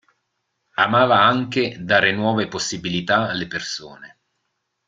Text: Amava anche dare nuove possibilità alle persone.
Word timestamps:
Amava 0.77 1.19
anche 1.21 1.77
dare 1.79 2.11
nuove 2.11 2.47
possibilità 2.47 3.29
alle 3.29 3.45
persone. 3.45 4.17